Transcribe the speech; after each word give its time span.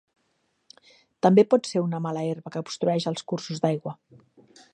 També 1.27 1.43
pot 1.51 1.69
ser 1.73 1.83
una 1.83 1.99
mala 2.07 2.25
herba 2.31 2.53
que 2.57 2.65
obstrueix 2.65 3.07
els 3.13 3.27
cursos 3.33 3.63
d'aigua. 3.67 3.95